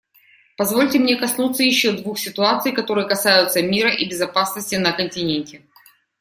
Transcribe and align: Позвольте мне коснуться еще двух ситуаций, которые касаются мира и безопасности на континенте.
Позвольте 0.57 0.97
мне 0.97 1.15
коснуться 1.15 1.61
еще 1.61 1.91
двух 1.91 2.17
ситуаций, 2.17 2.71
которые 2.71 3.07
касаются 3.07 3.61
мира 3.61 3.91
и 3.93 4.09
безопасности 4.09 4.73
на 4.73 4.93
континенте. 4.93 5.61